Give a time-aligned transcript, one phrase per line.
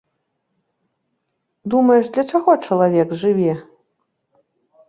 [1.73, 3.53] Думаеш, для чаго чалавек жыве?